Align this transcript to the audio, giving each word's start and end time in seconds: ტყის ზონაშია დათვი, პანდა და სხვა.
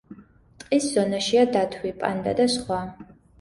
ტყის 0.61 0.87
ზონაშია 0.93 1.43
დათვი, 1.57 1.93
პანდა 2.01 2.35
და 2.41 2.49
სხვა. 2.55 2.81